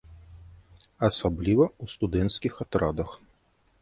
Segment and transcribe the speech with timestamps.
[1.09, 3.09] Асабліва ў студэнцкіх атрадах.